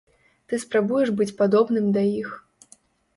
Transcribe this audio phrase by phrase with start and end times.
[0.53, 2.33] Ты спрабуеш быць падобным да іх.